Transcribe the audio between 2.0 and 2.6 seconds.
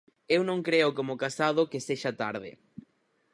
tarde.